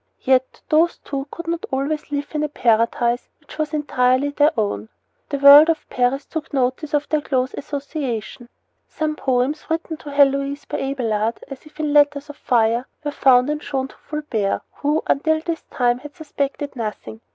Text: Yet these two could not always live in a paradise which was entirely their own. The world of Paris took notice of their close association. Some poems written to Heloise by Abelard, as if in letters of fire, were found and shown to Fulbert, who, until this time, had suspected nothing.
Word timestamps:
Yet 0.23 0.63
these 0.67 0.97
two 1.03 1.27
could 1.29 1.45
not 1.45 1.63
always 1.69 2.11
live 2.11 2.29
in 2.33 2.41
a 2.41 2.49
paradise 2.49 3.29
which 3.39 3.59
was 3.59 3.71
entirely 3.71 4.29
their 4.29 4.49
own. 4.59 4.89
The 5.29 5.37
world 5.37 5.69
of 5.69 5.87
Paris 5.91 6.25
took 6.25 6.51
notice 6.51 6.95
of 6.95 7.07
their 7.09 7.21
close 7.21 7.53
association. 7.53 8.49
Some 8.87 9.15
poems 9.15 9.65
written 9.69 9.97
to 9.97 10.09
Heloise 10.09 10.65
by 10.65 10.79
Abelard, 10.79 11.43
as 11.49 11.67
if 11.67 11.79
in 11.79 11.93
letters 11.93 12.31
of 12.31 12.37
fire, 12.37 12.87
were 13.03 13.11
found 13.11 13.51
and 13.51 13.61
shown 13.61 13.89
to 13.89 13.95
Fulbert, 13.97 14.63
who, 14.77 15.03
until 15.05 15.39
this 15.39 15.61
time, 15.69 15.99
had 15.99 16.15
suspected 16.15 16.75
nothing. 16.75 17.21